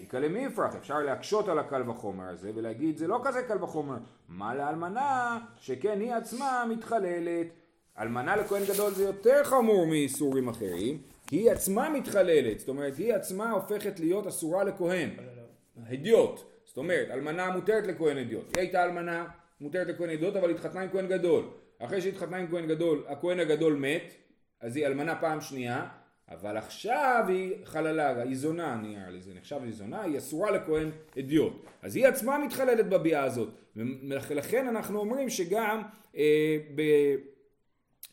[0.00, 3.96] איכא למי יפרח, אפשר להקשות על הקל וחומר הזה ולהגיד זה לא כזה קל וחומר,
[4.28, 7.46] מה לאלמנה שכן היא עצמה מתחללת.
[7.98, 13.14] אלמנה לכהן גדול זה יותר חמור מאיסורים אחרים, כי היא עצמה מתחללת, זאת אומרת היא
[13.14, 15.10] עצמה הופכת להיות אסורה לכהן,
[15.86, 19.24] הדיוט, זאת אומרת אלמנה מותרת לכהן הדיוט, היא הייתה אלמנה
[19.60, 21.44] מותרת לכהן הדיוט אבל התחתנה עם כהן גדול,
[21.78, 24.14] אחרי שהתחתנה עם כהן גדול, הכהן הגדול מת,
[24.60, 25.86] אז היא אלמנה פעם שנייה,
[26.30, 30.90] אבל עכשיו היא חללה, היא זונה נראה לי, זה נחשב לי זונה, היא אסורה לכהן
[31.18, 31.52] אדיוט.
[31.82, 33.48] אז היא עצמה מתחללת בביאה הזאת.
[34.28, 35.82] ולכן אנחנו אומרים שגם,
[36.16, 36.82] אה, ב,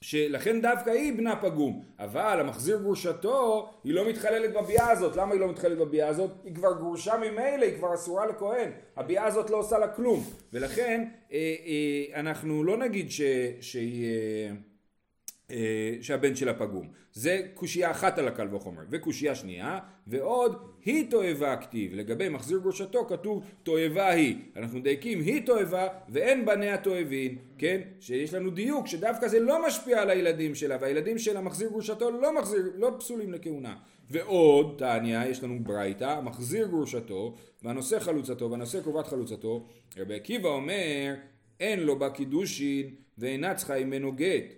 [0.01, 1.84] שלכן דווקא היא בנה פגום.
[1.99, 5.15] אבל המחזיר גרושתו, היא לא מתחללת בביאה הזאת.
[5.15, 6.32] למה היא לא מתחללת בביאה הזאת?
[6.43, 8.71] היא כבר גרושה ממילא, היא כבר אסורה לכהן.
[8.95, 10.23] הביאה הזאת לא עושה לה כלום.
[10.53, 13.21] ולכן אה, אה, אנחנו לא נגיד ש,
[13.62, 14.06] שהיא...
[14.06, 14.51] אה,
[16.01, 16.88] שהבן שלה פגום.
[17.13, 18.81] זה קושייה אחת על הקל וחומר.
[18.89, 21.93] וקושייה שנייה, ועוד היא תועבה כתיב.
[21.93, 24.36] לגבי מחזיר גרושתו כתוב תועבה היא.
[24.55, 27.38] אנחנו מדייקים היא תועבה ואין בניה תועבין.
[27.57, 27.81] כן?
[27.99, 32.39] שיש לנו דיוק שדווקא זה לא משפיע על הילדים שלה והילדים שלה מחזיר גרושתו לא
[32.39, 33.75] מחזיר, לא פסולים לכהונה.
[34.10, 39.67] ועוד, תניא, יש לנו ברייתא, מחזיר גרושתו והנושא חלוצתו והנושא קרובת חלוצתו.
[39.97, 41.13] רבי עקיבא אומר
[41.60, 44.53] אין לו בה קידושין ואינה צריכה ממנו גט.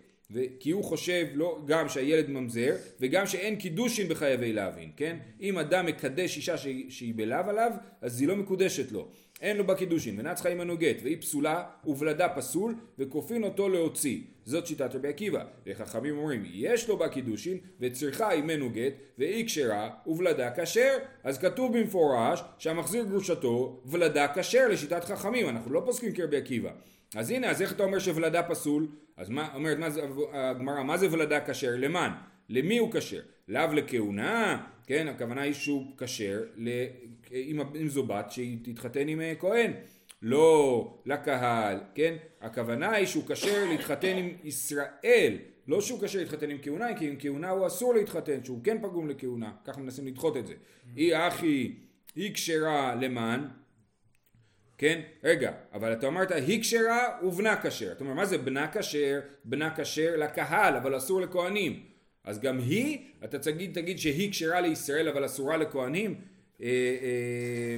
[0.59, 5.17] כי הוא חושב לא, גם שהילד ממזר וגם שאין קידושין בחייבי להבין, כן?
[5.41, 9.07] אם אדם מקדש אישה שהיא, שהיא בלאו עליו, אז היא לא מקודשת לו.
[9.41, 14.19] אין לו בה קידושין, צריכה עמנו גט, והיא פסולה, ובלדה פסול, וכופין אותו להוציא.
[14.45, 15.43] זאת שיטת רבי עקיבא.
[15.65, 20.97] וחכמים אומרים, יש לו בה קידושין, וצריכה עמנו גט, והיא כשרה, ובלדה כשר.
[21.23, 25.49] אז כתוב במפורש, שהמחזיר גרושתו, ולדה כשר לשיטת חכמים.
[25.49, 26.71] אנחנו לא פוסקים כרבי עקיבא.
[27.15, 28.87] אז הנה, אז איך אתה אומר שוולדה פסול?
[29.19, 29.77] אז מה, אומרת,
[30.31, 31.71] הגמרא, מה זה ולדה כשר?
[31.77, 32.11] למען?
[32.49, 33.21] למי הוא כשר?
[33.47, 36.41] לאו לכהונה, כן, הכוונה היא שהוא כשר,
[37.75, 39.71] אם זו בת שהיא תתחתן עם אה, כהן.
[40.21, 42.15] לא לקהל, כן?
[42.41, 47.15] הכוונה היא שהוא כשר להתחתן עם ישראל, לא שהוא כשר להתחתן עם כהונה, כי עם
[47.19, 50.53] כהונה הוא אסור להתחתן, שהוא כן פגום לכהונה, ככה מנסים לדחות את זה.
[50.95, 51.75] היא אחי,
[52.15, 53.47] היא כשרה למען,
[54.79, 55.01] כן?
[55.23, 57.91] רגע, אבל אתה אמרת היא כשרה ובנה כשר.
[57.91, 59.19] אתה אומר, מה זה בנה כשר?
[59.45, 61.83] בנה כשר לקהל, אבל אסור לכהנים.
[62.23, 66.21] אז גם היא, אתה תגיד, תגיד שהיא כשרה לישראל, אבל אסורה לכהנים?
[66.61, 67.77] אה, אה,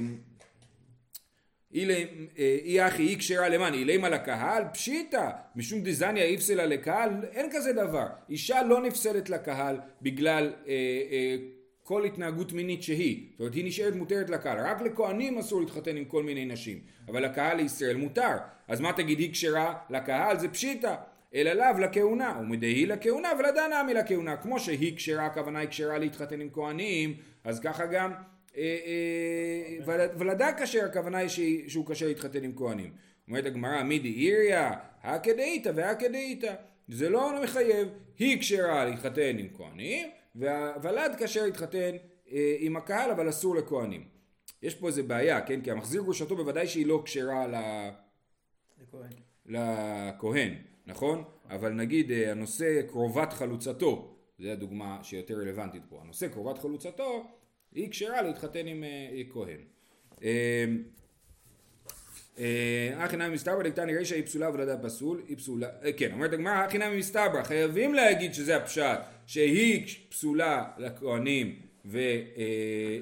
[2.64, 8.06] אי אחי אי כשרה למען, אילמה לקהל, פשיטא, משום דזניה איפסלה לקהל, אין כזה דבר.
[8.30, 10.72] אישה לא נפסלת לקהל בגלל אה,
[11.10, 11.36] אה,
[11.82, 13.26] כל התנהגות מינית שהיא.
[13.30, 14.58] זאת אומרת, היא נשארת מותרת לקהל.
[14.66, 18.36] רק לכהנים אסור להתחתן עם כל מיני נשים, אבל לקהל לישראל מותר.
[18.68, 20.38] אז מה תגיד, היא כשרה לקהל?
[20.38, 20.94] זה פשיטא.
[21.34, 24.36] אלא לאו לכהונה, ומדהי לכהונה ולדע נמי לכהונה.
[24.36, 27.14] כמו שהיא כשרה, הכוונה היא כשרה להתחתן עם כהנים,
[27.44, 28.12] אז ככה גם
[28.56, 31.28] אה, אה, ולדה כשר, הכוונה היא
[31.68, 32.90] שהוא כשר להתחתן עם כהנים.
[33.28, 36.54] אומרת הגמרא, מידי איריה, הכדאיתא והכדאיתא.
[36.88, 41.96] זה לא מחייב, היא כשרה להתחתן עם כהנים, והוולד כשר להתחתן
[42.32, 44.08] אה, עם הקהל, אבל אסור לכהנים.
[44.62, 45.60] יש פה איזה בעיה, כן?
[45.60, 47.54] כי המחזיר גרושתו בוודאי שהיא לא כשרה ל...
[48.82, 49.10] לכהן.
[49.46, 50.54] לכהן,
[50.86, 51.24] נכון?
[51.50, 57.26] אבל נגיד אה, הנושא קרובת חלוצתו, זו הדוגמה שיותר רלוונטית פה, הנושא קרובת חלוצתו
[57.72, 59.60] היא כשרה להתחתן עם אה, כהן.
[60.22, 60.64] אה,
[62.38, 66.32] אה, הכי נמי מסתברא דקתני רישא היא פסולה ולדע פסול, היא פסולה, אה, כן, אומרת
[66.32, 68.98] הגמרא הכי נמי מסתברא, חייבים להגיד שזה הפשט,
[69.32, 73.00] שהיא פסולה לכהנים והיא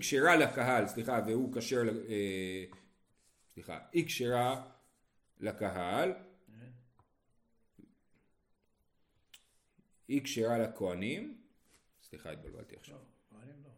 [0.00, 2.64] כשרה לקהל, סליחה, והוא כשר, אה,
[3.52, 4.62] סליחה, היא כשרה
[5.40, 6.12] לקהל,
[10.08, 11.38] היא כשרה לכהנים,
[12.02, 12.98] סליחה התבלבלתי עכשיו,
[13.30, 13.70] כהנים לא.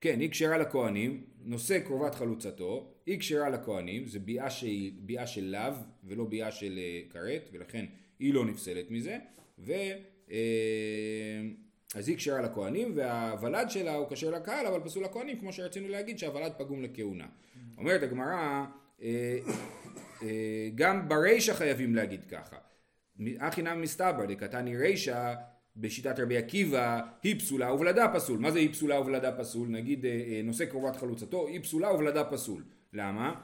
[0.00, 5.44] כן, היא כשרה לכהנים, נושא קרובת חלוצתו, היא כשרה לכהנים, זה ביאה, שהיא, ביאה של
[5.44, 7.86] לאו ולא ביאה של אה, כרת, ולכן
[8.18, 9.18] היא לא נפסלת מזה,
[9.58, 9.72] ו...
[10.30, 10.36] אה,
[11.94, 16.18] אז היא כשרה לכהנים, והוולד שלה הוא כשר לקהל, אבל פסול לכהנים, כמו שרצינו להגיד
[16.18, 17.26] שהוולד פגום לכהונה.
[17.78, 18.64] אומרת הגמרא,
[19.02, 19.38] אה,
[20.22, 22.56] אה, גם ברישא חייבים להגיד ככה.
[23.40, 25.34] הכי נמי מסתברא דקתני רישא
[25.76, 28.38] בשיטת רבי עקיבא היא פסולה וולדה פסול.
[28.38, 29.68] מה זה היא פסולה וולדה פסול?
[29.68, 32.62] נגיד אה, אה, נושא קרובת חלוצתו היא פסולה וולדה פסול.
[32.92, 33.34] למה?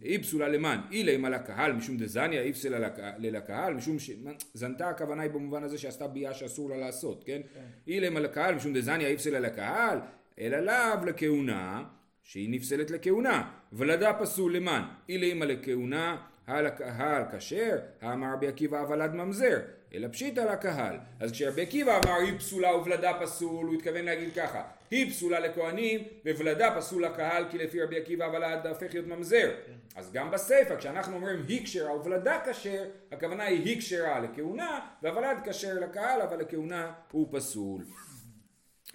[0.00, 4.10] היא פסולה למען, אילי על הקהל משום דזניה, היא פסלה לק- לקהל, משום ש...
[4.54, 7.40] זנתה הכוונה היא במובן הזה שעשתה ביאה שאסור לה לעשות, כן?
[7.88, 9.98] אילי על הקהל משום דזניה, היא פסלה לקהל,
[10.38, 11.84] אלא לאו לכהונה,
[12.22, 16.16] שהיא נפסלת לכהונה, ולדה פסול למען, אילי אימא לכהונה,
[16.48, 19.58] הקהל כשר, האמר רבי עקיבא הוולד ממזר,
[19.94, 20.96] אלא פשיטא לקהל.
[21.20, 26.00] אז כשרבי עקיבא אמר היא פסולה וולדה פסול, הוא התכוון להגיד ככה, היא פסולה לכהנים
[26.24, 29.50] וולדה פסול לקהל, כי לפי רבי עקיבא הוולד הופך להיות ממזר.
[29.96, 35.36] אז גם בסיפא, כשאנחנו אומרים היא כשרה וולדה כשר, הכוונה היא היא כשרה לכהונה, והוולד
[35.44, 37.84] כשר לקהל, אבל לכהונה הוא פסול.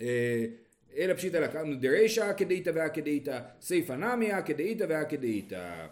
[0.01, 0.45] אה,
[0.97, 5.87] אלא פשיטא לקחנו דרישא כדאיתא והכדאיתא, סיפא נמיה כדאיתא והכדאיתא.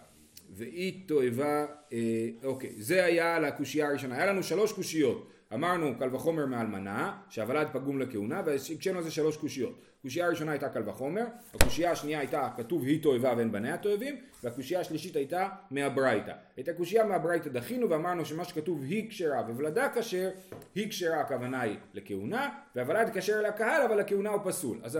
[0.50, 4.14] ואי תועבה, אה, אוקיי, זה היה על הקושייה הראשונה.
[4.16, 5.30] היה לנו שלוש קושיות.
[5.54, 9.78] אמרנו קל וחומר מאלמנה, שהוולד פגום לכהונה, והקשינו על זה שלוש קושיות.
[10.00, 14.80] הקושייה הראשונה הייתה קל וחומר, הקושייה השנייה הייתה כתוב היא תועבה ואין בניה תועבים, והקושייה
[14.80, 16.32] השלישית הייתה מהברייתא.
[16.60, 20.30] את הקושייה מהברייתא דחינו ואמרנו שמה שכתוב היא כשרה וולדה כשר,
[20.74, 24.78] היא כשרה הכוונה היא לכהונה, והוולד כשר לקהל אבל לכהונה הוא פסול.
[24.82, 24.98] אז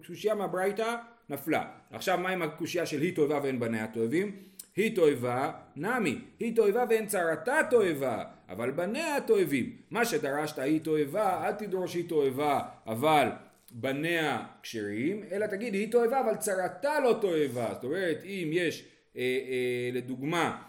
[0.00, 0.96] הקושייה מהברייתא
[1.28, 1.64] נפלה.
[1.90, 4.49] עכשיו מה עם הקושייה של היא תועבה ואין בניה תועבים?
[4.80, 9.72] היא תועבה, נמי, היא תועבה ואין צרתה תועבה, אבל בניה תועבים.
[9.90, 13.28] מה שדרשת היא תועבה, אל תדרוש היא תועבה, אבל
[13.72, 17.70] בניה כשרים, אלא תגיד היא תועבה אבל צרתה לא תועבה.
[17.74, 18.84] זאת אומרת, אם יש
[19.16, 20.62] אה, אה, לדוגמה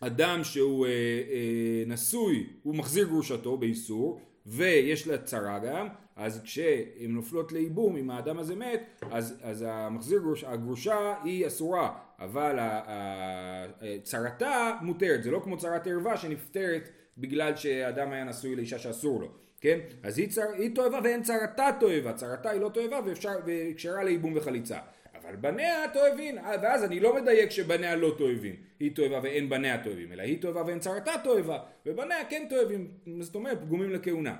[0.00, 7.10] אדם שהוא אה, אה, נשוי, הוא מחזיר גרושתו באיסור, ויש לה צרה גם, אז כשהן
[7.10, 12.80] נופלות לייבום, אם האדם הזה מת, אז, אז המחזיר גרוש, הגרושה היא אסורה, אבל ה-
[12.86, 13.66] ה-
[14.02, 19.28] צרתה מותרת, זה לא כמו צרת ערווה שנפטרת בגלל שאדם היה נשוי לאישה שאסור לו,
[19.60, 19.78] כן?
[20.02, 24.32] אז היא, צר, היא תועבה ואין צרתה תועבה, צרתה היא לא תועבה ואפשר, וקשרה לייבום
[24.36, 24.78] וחליצה.
[25.22, 30.12] אבל בניה תועבין, ואז אני לא מדייק שבניה לא תועבים, היא תועבה ואין בניה תועבים,
[30.12, 32.88] אלא היא תועבה ואין צרתה תועבה, ובניה כן תועבים,
[33.20, 34.36] זאת אומרת פגומים לכהונה.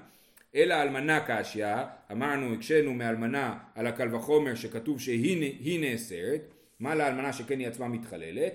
[0.54, 1.66] אלא אלמנה קשיא,
[2.12, 7.88] אמרנו, הקשינו מאלמנה על הקל וחומר שכתוב שהיא היא נאסרת, מה לאלמנה שכן היא עצמה
[7.88, 8.52] מתחללת,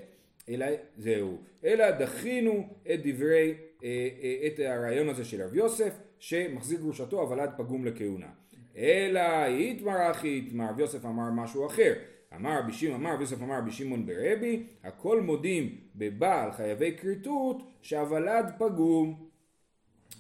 [0.49, 0.65] אלא
[0.97, 3.53] זהו, אלא דחינו את דברי,
[3.84, 8.29] אה, אה, את הרעיון הזה של רב יוסף, שמחזיק גרושתו הוולד פגום לכהונה.
[8.77, 11.93] אלא איתמר אחי איתמר, רב יוסף אמר משהו אחר.
[12.36, 17.63] אמר רבי שמעון, אמר רבי יוסף אמר רבי שמעון ברבי, הכל מודים בבעל חייבי כריתות
[17.82, 19.29] שהוולד פגום.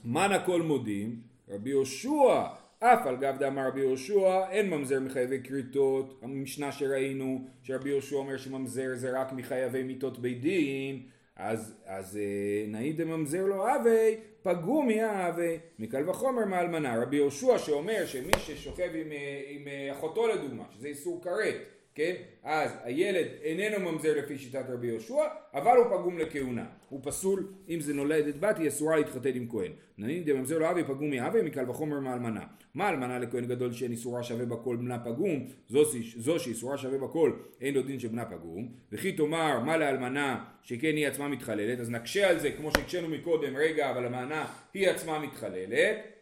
[0.05, 1.21] מן הכל מודים?
[1.49, 2.43] רבי יהושע,
[2.79, 6.19] אף על גב דאמר רבי יהושע, אין ממזר מחייבי כריתות.
[6.21, 11.03] המשנה שראינו, שרבי יהושע אומר שממזר זה רק מחייבי מיתות בית דין,
[11.35, 17.01] אז, אז אה, נאי דממזר לו אבי, פגומי אבי, מקל וחומר מאלמנה.
[17.01, 21.55] רבי יהושע שאומר שמי ששוכב עם, אה, עם אה, אחותו לדוגמה, שזה איסור כרת,
[21.95, 22.13] כן?
[22.43, 25.23] אז הילד איננו ממזר לפי שיטת רבי יהושע,
[25.53, 26.65] אבל הוא פגום לכהונה.
[26.89, 29.71] הוא פסול, אם זה נולדת בת, היא אסורה להתחתן עם כהן.
[29.97, 32.45] ננין דממזר לו אבי פגום מאבי, מקל וחומר מאלמנה.
[32.73, 35.47] מה אלמנה לכהן גדול שאין איסורה שווה בכל בנה פגום?
[35.69, 35.83] זו,
[36.17, 38.71] זו שאיסורה שווה בכל, אין לו דין שבנה פגום.
[38.91, 41.79] וכי תאמר, מה לאלמנה שכן היא עצמה מתחללת?
[41.79, 46.18] אז נקשה על זה, כמו שהקשינו מקודם, רגע, אבל אלמנה היא עצמה מתחללת.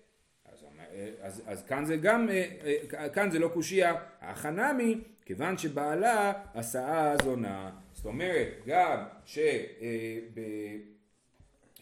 [1.21, 2.45] אז אז, כאן זה גם, אה,
[2.93, 7.69] אה, כאן זה לא קושייה, החנמי, כיוון שבעלה השאה זונה.
[7.93, 10.41] זאת אומרת, גם ש, אה, ב,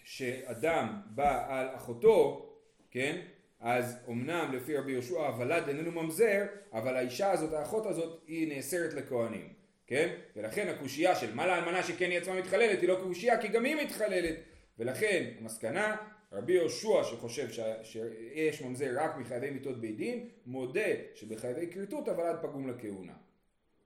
[0.03, 2.49] שאדם בא על אחותו,
[2.91, 3.21] כן?
[3.59, 8.93] אז אמנם לפי רבי יהושע הוולד איננו ממזר, אבל האישה הזאת, האחות הזאת, היא נאסרת
[8.93, 9.49] לכהנים,
[9.87, 10.15] כן?
[10.35, 13.75] ולכן הקושייה של מה לאלמנה שכן היא עצמה מתחללת היא לא קושייה כי גם היא
[13.75, 14.35] מתחללת,
[14.79, 15.95] ולכן המסקנה
[16.35, 20.81] רבי יהושע שחושב ש- שיש ממזר רק מחייבי מיתות בית דין, מודה
[21.15, 23.13] שבחייבי כריתות הוולד פגום לכהונה.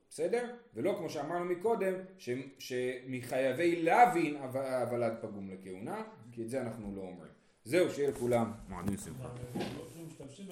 [0.09, 0.43] בסדר?
[0.75, 6.95] ולא כמו שאמרנו מקודם, ש- שמחייבי לוין הו- הוולד פגום לכהונה, כי את זה אנחנו
[6.95, 7.31] לא אומרים.
[7.63, 9.29] זהו, שיהיה לכולם מועדים שמחה.